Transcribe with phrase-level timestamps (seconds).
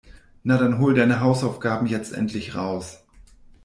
[0.45, 3.03] Na, dann hol deine Hausaufgaben jetzt endlich raus.